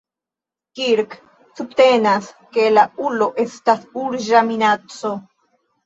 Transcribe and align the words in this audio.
Kirk 0.79 1.13
subtenas, 1.59 2.31
ke 2.57 2.67
la 2.79 2.89
ulo 3.11 3.31
estas 3.47 3.89
urĝa 4.09 4.47
minaco. 4.53 5.19